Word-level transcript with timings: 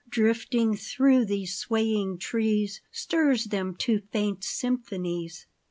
Drifting 0.09 0.75
through 0.75 1.25
these 1.25 1.55
swaying 1.55 2.17
trees, 2.17 2.81
Stirs 2.91 3.43
them 3.45 3.75
to 3.75 4.01
faint 4.11 4.43
symphonies. 4.43 5.45